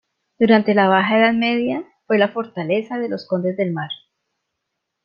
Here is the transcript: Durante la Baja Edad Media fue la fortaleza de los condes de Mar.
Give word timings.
Durante 0.39 0.73
la 0.73 0.87
Baja 0.87 1.19
Edad 1.19 1.33
Media 1.35 1.83
fue 2.07 2.17
la 2.17 2.29
fortaleza 2.29 2.97
de 2.97 3.07
los 3.07 3.27
condes 3.27 3.55
de 3.55 3.69
Mar. 3.69 3.91